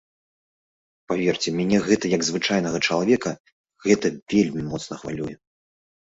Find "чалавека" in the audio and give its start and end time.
2.87-3.35